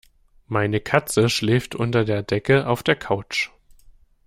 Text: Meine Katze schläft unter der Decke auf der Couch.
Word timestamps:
Meine 0.47 0.79
Katze 0.79 1.29
schläft 1.29 1.75
unter 1.75 2.03
der 2.05 2.23
Decke 2.23 2.65
auf 2.65 2.81
der 2.81 2.95
Couch. 2.95 3.51